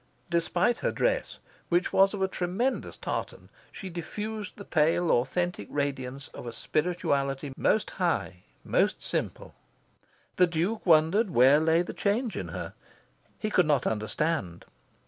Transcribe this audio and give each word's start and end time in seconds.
Despite 0.31 0.77
her 0.77 0.91
dress, 0.91 1.37
which 1.69 1.93
was 1.93 2.15
of 2.15 2.23
a 2.23 2.27
tremendous 2.27 2.97
tartan, 2.97 3.51
she 3.71 3.87
diffused 3.87 4.53
the 4.57 4.65
pale 4.65 5.11
authentic 5.11 5.67
radiance 5.69 6.27
of 6.29 6.47
a 6.47 6.51
spirituality 6.53 7.53
most 7.55 7.91
high, 7.91 8.41
most 8.63 9.03
simple. 9.03 9.53
The 10.37 10.47
Duke 10.47 10.83
wondered 10.87 11.29
where 11.29 11.59
lay 11.59 11.83
the 11.83 11.93
change 11.93 12.35
in 12.35 12.47
her. 12.47 12.73
He 13.37 13.51
could 13.51 13.67
not 13.67 13.85
understand. 13.85 14.65